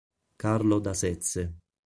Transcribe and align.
Carlo 0.35 0.79
da 0.79 0.95
Sezze. 0.95 1.57